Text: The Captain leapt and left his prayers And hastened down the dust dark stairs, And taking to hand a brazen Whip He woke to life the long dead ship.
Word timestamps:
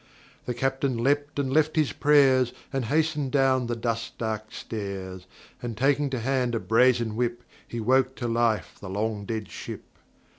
The 0.47 0.55
Captain 0.55 0.97
leapt 0.97 1.37
and 1.37 1.53
left 1.53 1.75
his 1.75 1.93
prayers 1.93 2.53
And 2.73 2.85
hastened 2.85 3.31
down 3.31 3.67
the 3.67 3.75
dust 3.75 4.17
dark 4.17 4.51
stairs, 4.51 5.27
And 5.61 5.77
taking 5.77 6.09
to 6.09 6.19
hand 6.21 6.55
a 6.55 6.59
brazen 6.59 7.15
Whip 7.15 7.43
He 7.67 7.79
woke 7.79 8.15
to 8.15 8.27
life 8.27 8.77
the 8.81 8.89
long 8.89 9.25
dead 9.25 9.47
ship. 9.51 9.83